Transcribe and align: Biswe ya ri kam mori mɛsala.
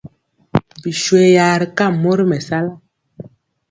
Biswe 0.81 1.21
ya 1.35 1.49
ri 1.59 1.67
kam 1.77 1.93
mori 2.01 2.25
mɛsala. 2.29 2.71